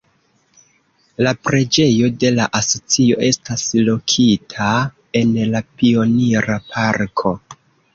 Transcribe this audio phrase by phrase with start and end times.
[1.27, 4.75] La Preĝejo de la Asocio estas lokita
[5.25, 7.41] en la Pionira Parko.